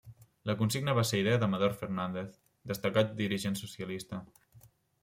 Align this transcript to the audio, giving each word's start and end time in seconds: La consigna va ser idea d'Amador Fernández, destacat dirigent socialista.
La 0.49 0.53
consigna 0.61 0.95
va 0.99 1.03
ser 1.09 1.19
idea 1.25 1.41
d'Amador 1.43 1.75
Fernández, 1.83 2.33
destacat 2.73 3.17
dirigent 3.21 3.63
socialista. 3.65 4.27